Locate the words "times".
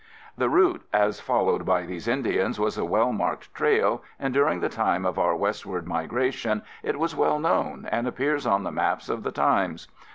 9.31-9.87